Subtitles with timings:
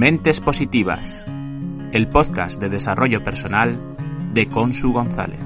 [0.00, 1.26] Mentes Positivas,
[1.92, 3.78] el podcast de desarrollo personal
[4.32, 5.38] de Consu González.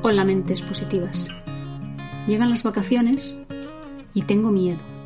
[0.00, 1.28] Hola mentes positivas.
[2.26, 3.38] Llegan las vacaciones
[4.14, 4.97] y tengo miedo.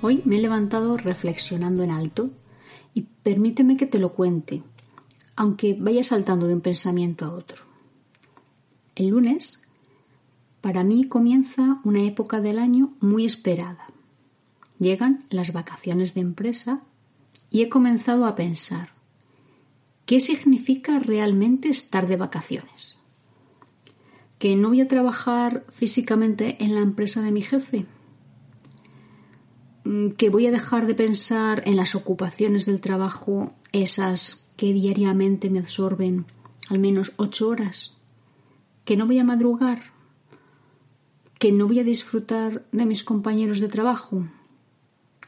[0.00, 2.30] Hoy me he levantado reflexionando en alto
[2.94, 4.62] y permíteme que te lo cuente,
[5.34, 7.64] aunque vaya saltando de un pensamiento a otro.
[8.94, 9.60] El lunes,
[10.60, 13.88] para mí comienza una época del año muy esperada.
[14.78, 16.82] Llegan las vacaciones de empresa
[17.50, 18.90] y he comenzado a pensar,
[20.06, 22.98] ¿qué significa realmente estar de vacaciones?
[24.38, 27.86] ¿Que no voy a trabajar físicamente en la empresa de mi jefe?
[29.88, 35.48] Mm, que voy a dejar de pensar en las ocupaciones del trabajo, esas que diariamente
[35.48, 36.26] me absorben
[36.68, 37.96] al menos ocho horas,
[38.84, 39.84] que no voy a madrugar,
[41.38, 44.26] que no voy a disfrutar de mis compañeros de trabajo,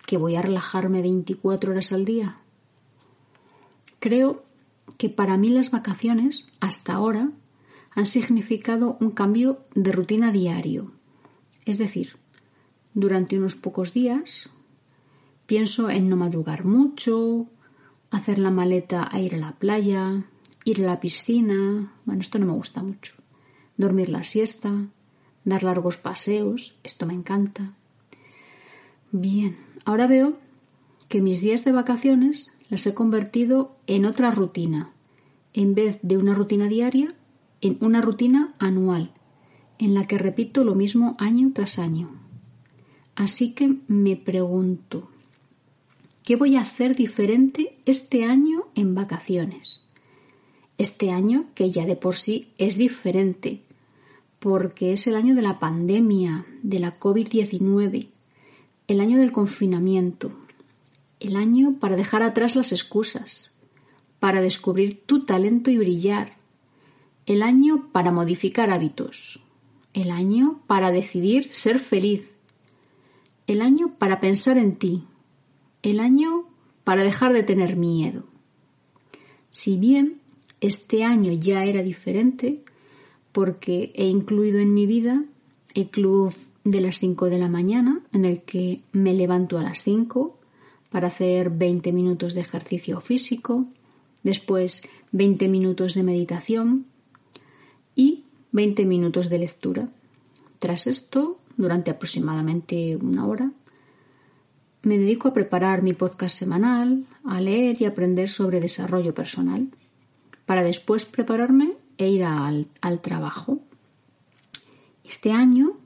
[0.05, 2.37] que voy a relajarme 24 horas al día.
[3.99, 4.45] Creo
[4.99, 7.31] que para mí las vacaciones, hasta ahora,
[7.93, 10.93] han significado un cambio de rutina diario.
[11.65, 12.21] Es decir,
[12.95, 14.51] durante unos pocos días
[15.51, 17.49] pienso en no madrugar mucho,
[18.13, 20.25] hacer la maleta a ir a la playa,
[20.65, 23.15] ir a la piscina, bueno, esto no me gusta mucho,
[23.77, 24.87] dormir la siesta,
[25.45, 27.75] dar largos paseos, esto me encanta.
[29.11, 30.39] Bien, ahora veo
[31.09, 34.93] que mis días de vacaciones las he convertido en otra rutina,
[35.53, 37.17] en vez de una rutina diaria,
[37.61, 39.15] en una rutina anual,
[39.79, 42.30] en la que repito lo mismo año tras año.
[43.21, 45.11] Así que me pregunto,
[46.25, 49.85] ¿qué voy a hacer diferente este año en vacaciones?
[50.79, 53.61] Este año que ya de por sí es diferente,
[54.39, 58.09] porque es el año de la pandemia, de la COVID-19,
[58.89, 60.33] el año del confinamiento,
[61.21, 63.53] el año para dejar atrás las excusas,
[64.19, 66.39] para descubrir tu talento y brillar,
[67.27, 69.41] el año para modificar hábitos,
[69.93, 72.30] el año para decidir ser feliz,
[73.51, 75.03] el año para pensar en ti,
[75.83, 76.45] el año
[76.85, 78.25] para dejar de tener miedo.
[79.51, 80.21] Si bien
[80.61, 82.63] este año ya era diferente,
[83.33, 85.25] porque he incluido en mi vida
[85.75, 89.83] el club de las 5 de la mañana, en el que me levanto a las
[89.83, 90.39] 5
[90.91, 93.67] para hacer 20 minutos de ejercicio físico,
[94.23, 96.87] después 20 minutos de meditación
[97.97, 99.89] y 20 minutos de lectura.
[100.61, 103.53] Tras esto, durante aproximadamente una hora.
[104.83, 109.69] Me dedico a preparar mi podcast semanal, a leer y aprender sobre desarrollo personal,
[110.47, 112.67] para después prepararme e ir al,
[113.03, 113.61] trabajo.
[115.05, 115.77] Este año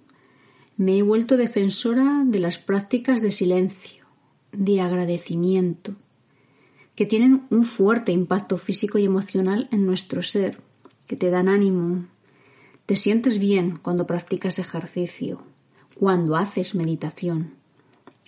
[0.77, 4.05] me he vuelto defensora de las prácticas de silencio,
[4.53, 5.97] de agradecimiento,
[6.95, 10.61] que tienen un fuerte impacto físico y emocional en nuestro ser,
[11.09, 12.07] que te dan ánimo.
[12.87, 15.43] Te sientes bien cuando practicas ejercicio,
[15.99, 17.55] cuando haces meditación.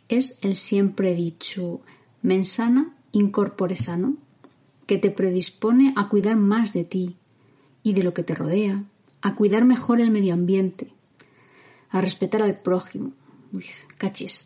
[0.09, 1.81] Es el siempre dicho
[2.23, 4.17] mensana incorpore sano,
[4.87, 7.17] que te predispone a cuidar más de ti
[7.83, 8.85] y de lo que te rodea,
[9.23, 10.93] a cuidar mejor el medio ambiente,
[11.91, 13.13] a respetar al prójimo.
[13.53, 13.65] Uy,
[13.99, 14.45] cachis,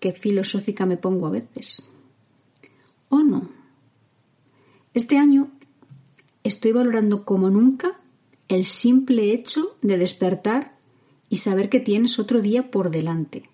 [0.00, 1.82] qué filosófica me pongo a veces.
[3.08, 3.48] ¿O no?
[4.94, 5.50] Este año
[6.42, 8.00] estoy valorando como nunca
[8.48, 10.79] el simple hecho de despertar
[11.30, 13.48] y saber que tienes otro día por delante.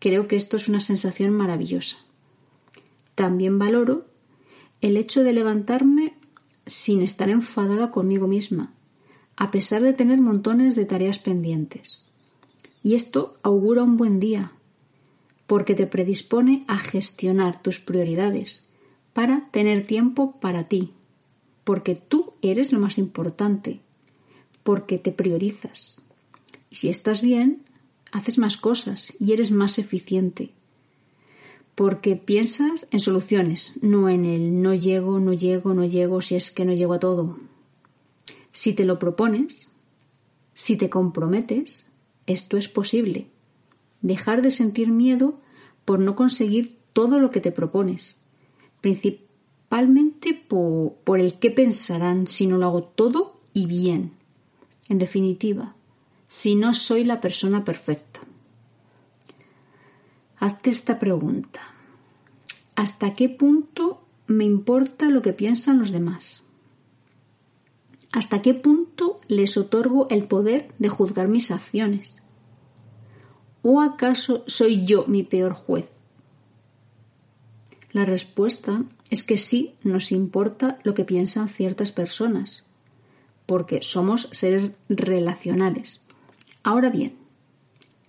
[0.00, 1.96] Creo que esto es una sensación maravillosa.
[3.14, 4.06] También valoro
[4.80, 6.14] el hecho de levantarme
[6.66, 8.74] sin estar enfadada conmigo misma,
[9.36, 12.02] a pesar de tener montones de tareas pendientes.
[12.82, 14.52] Y esto augura un buen día,
[15.46, 18.66] porque te predispone a gestionar tus prioridades
[19.12, 20.94] para tener tiempo para ti,
[21.62, 23.80] porque tú eres lo más importante,
[24.62, 26.02] porque te priorizas.
[26.70, 27.62] Si estás bien,
[28.12, 30.52] haces más cosas y eres más eficiente.
[31.74, 36.50] Porque piensas en soluciones, no en el no llego, no llego, no llego, si es
[36.50, 37.38] que no llego a todo.
[38.52, 39.70] Si te lo propones,
[40.54, 41.86] si te comprometes,
[42.26, 43.26] esto es posible.
[44.02, 45.40] Dejar de sentir miedo
[45.84, 48.16] por no conseguir todo lo que te propones.
[48.80, 54.12] Principalmente por el qué pensarán si no lo hago todo y bien.
[54.88, 55.74] En definitiva,
[56.30, 58.20] si no soy la persona perfecta.
[60.38, 61.60] Hazte esta pregunta.
[62.76, 66.44] ¿Hasta qué punto me importa lo que piensan los demás?
[68.12, 72.18] ¿Hasta qué punto les otorgo el poder de juzgar mis acciones?
[73.62, 75.90] ¿O acaso soy yo mi peor juez?
[77.90, 82.66] La respuesta es que sí nos importa lo que piensan ciertas personas,
[83.46, 86.04] porque somos seres relacionales.
[86.62, 87.16] Ahora bien,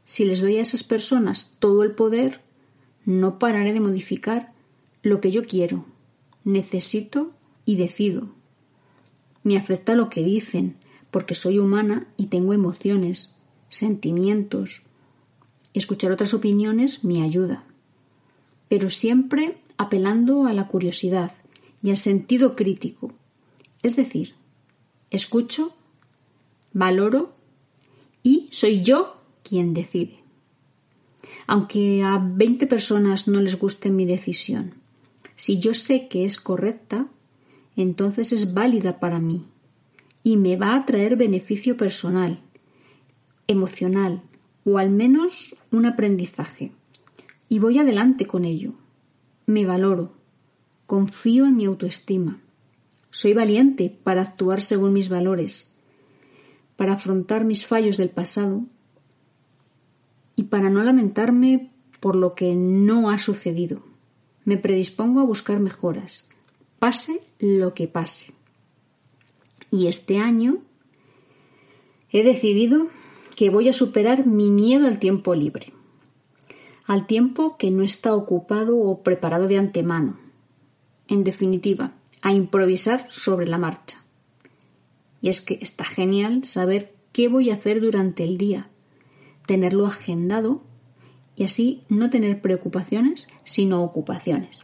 [0.03, 2.41] si les doy a esas personas todo el poder,
[3.05, 4.53] no pararé de modificar
[5.03, 5.85] lo que yo quiero,
[6.43, 7.31] necesito
[7.65, 8.29] y decido.
[9.43, 10.75] Me afecta lo que dicen,
[11.11, 13.35] porque soy humana y tengo emociones,
[13.69, 14.81] sentimientos.
[15.73, 17.63] Escuchar otras opiniones me ayuda,
[18.67, 21.31] pero siempre apelando a la curiosidad
[21.81, 23.13] y al sentido crítico.
[23.81, 24.35] Es decir,
[25.09, 25.73] escucho,
[26.73, 27.33] valoro
[28.23, 30.19] y soy yo quien decide.
[31.47, 34.75] Aunque a 20 personas no les guste mi decisión,
[35.35, 37.07] si yo sé que es correcta,
[37.75, 39.45] entonces es válida para mí
[40.23, 42.39] y me va a traer beneficio personal,
[43.47, 44.21] emocional
[44.65, 46.71] o al menos un aprendizaje.
[47.49, 48.73] Y voy adelante con ello.
[49.45, 50.13] Me valoro,
[50.85, 52.39] confío en mi autoestima.
[53.09, 55.70] Soy valiente para actuar según mis valores,
[56.81, 58.63] para afrontar mis fallos del pasado
[60.35, 61.69] y para no lamentarme
[61.99, 63.83] por lo que no ha sucedido.
[64.45, 66.27] Me predispongo a buscar mejoras,
[66.79, 68.33] pase lo que pase.
[69.69, 70.63] Y este año
[72.09, 72.87] he decidido
[73.35, 75.73] que voy a superar mi miedo al tiempo libre,
[76.87, 80.17] al tiempo que no está ocupado o preparado de antemano.
[81.07, 81.91] En definitiva,
[82.23, 84.00] a improvisar sobre la marcha.
[85.21, 88.69] Y es que está genial saber qué voy a hacer durante el día,
[89.45, 90.63] tenerlo agendado
[91.35, 94.63] y así no tener preocupaciones, sino ocupaciones.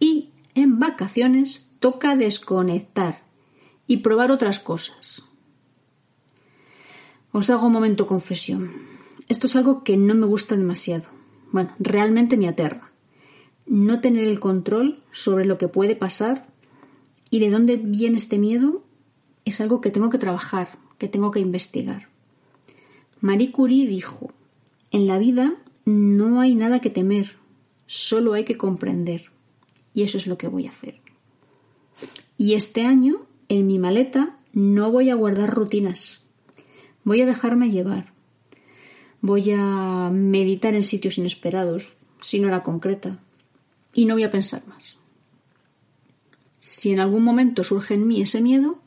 [0.00, 3.22] Y en vacaciones toca desconectar
[3.86, 5.24] y probar otras cosas.
[7.32, 8.70] Os hago un momento confesión.
[9.28, 11.06] Esto es algo que no me gusta demasiado.
[11.50, 12.92] Bueno, realmente me aterra.
[13.66, 16.46] No tener el control sobre lo que puede pasar
[17.30, 18.84] y de dónde viene este miedo
[19.44, 22.08] es algo que tengo que trabajar, que tengo que investigar.
[23.20, 24.32] Marie Curie dijo,
[24.90, 25.54] en la vida
[25.84, 27.36] no hay nada que temer,
[27.86, 29.30] solo hay que comprender.
[29.92, 31.00] Y eso es lo que voy a hacer.
[32.36, 36.24] Y este año, en mi maleta, no voy a guardar rutinas.
[37.04, 38.12] Voy a dejarme llevar.
[39.20, 43.20] Voy a meditar en sitios inesperados, sin hora concreta.
[43.94, 44.96] Y no voy a pensar más.
[46.60, 48.78] Si en algún momento surge en mí ese miedo,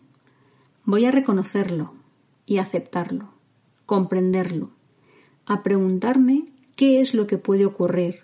[0.88, 1.94] voy a reconocerlo
[2.48, 3.30] y aceptarlo,
[3.86, 4.72] comprenderlo,
[5.46, 8.22] a preguntarme qué es lo que puede ocurrir,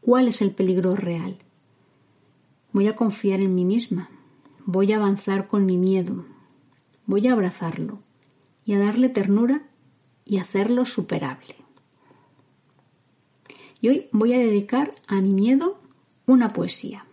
[0.00, 1.38] cuál es el peligro real
[2.72, 4.08] Voy a confiar en mí misma.
[4.64, 6.24] Voy a avanzar con mi miedo.
[7.04, 7.98] Voy a abrazarlo
[8.64, 9.68] y a darle ternura
[10.24, 11.56] y hacerlo superable.
[13.80, 15.80] Y hoy voy a dedicar a mi miedo
[16.24, 17.04] una poesía.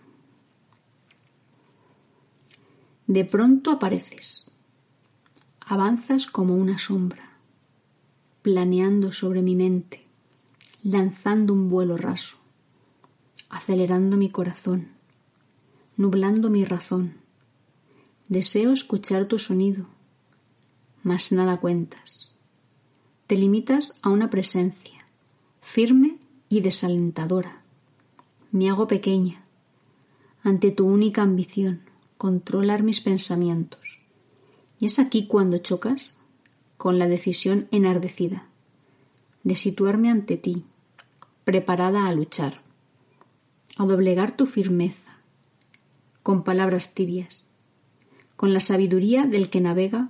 [3.07, 4.48] De pronto apareces.
[5.71, 7.37] Avanzas como una sombra,
[8.41, 10.07] planeando sobre mi mente,
[10.83, 12.37] lanzando un vuelo raso,
[13.49, 14.99] acelerando mi corazón
[15.99, 17.15] nublando mi razón.
[18.29, 19.85] Deseo escuchar tu sonido,
[21.03, 22.33] mas nada cuentas.
[23.27, 25.05] Te limitas a una presencia,
[25.59, 26.15] firme
[26.47, 27.63] y desalentadora.
[28.53, 29.43] Me hago pequeña
[30.41, 31.81] ante tu única ambición,
[32.17, 33.98] controlar mis pensamientos.
[34.79, 36.17] Y es aquí cuando chocas
[36.77, 38.47] con la decisión enardecida
[39.43, 40.65] de situarme ante ti,
[41.43, 42.61] preparada a luchar,
[43.77, 45.17] a doblegar tu firmeza
[46.23, 47.45] con palabras tibias,
[48.35, 50.09] con la sabiduría del que navega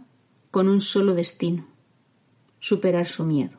[0.51, 1.65] con un solo destino,
[2.59, 3.57] superar su miedo.